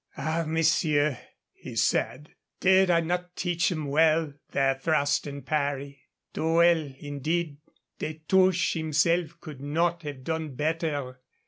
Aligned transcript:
"Ah, 0.17 0.45
monsieur," 0.47 1.19
he 1.53 1.75
said, 1.75 2.33
"did 2.59 2.89
I 2.89 3.01
not 3.01 3.35
teach 3.35 3.69
them 3.69 3.85
well 3.85 4.33
their 4.49 4.73
thrust 4.73 5.27
and 5.27 5.45
parry?" 5.45 6.07
"Too 6.33 6.53
well, 6.55 6.95
indeed; 6.97 7.57
Destouches 7.99 8.73
himself 8.73 9.39
could 9.39 9.61
not 9.61 10.01
have 10.01 10.23
done 10.23 10.55
better. 10.55 11.19